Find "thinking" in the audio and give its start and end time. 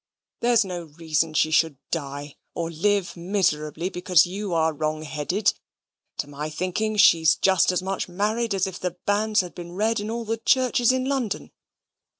6.49-6.97